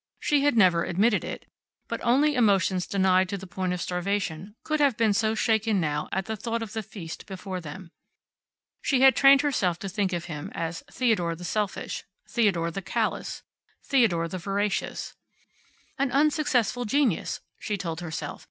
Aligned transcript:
She 0.19 0.43
had 0.43 0.57
never 0.57 0.83
admitted 0.83 1.23
it. 1.23 1.45
But 1.87 2.01
only 2.03 2.33
emotions 2.33 2.87
denied 2.87 3.29
to 3.29 3.37
the 3.37 3.45
point 3.45 3.71
of 3.71 3.79
starvation 3.79 4.55
could 4.63 4.79
have 4.79 4.97
been 4.97 5.13
so 5.13 5.35
shaken 5.35 5.79
now 5.79 6.09
at 6.11 6.25
the 6.25 6.35
thought 6.35 6.63
of 6.63 6.73
the 6.73 6.81
feast 6.81 7.27
before 7.27 7.61
them. 7.61 7.91
She 8.81 9.01
had 9.01 9.15
trained 9.15 9.41
herself 9.41 9.77
to 9.77 9.87
think 9.89 10.11
of 10.11 10.25
him 10.25 10.51
as 10.55 10.81
Theodore 10.91 11.35
the 11.35 11.43
selfish, 11.43 12.03
Theodore 12.27 12.71
the 12.71 12.81
callous, 12.81 13.43
Theodore 13.83 14.27
the 14.27 14.39
voracious. 14.39 15.13
"An 15.99 16.11
unsuccessful 16.11 16.85
genius," 16.85 17.39
she 17.59 17.77
told 17.77 18.01
herself. 18.01 18.39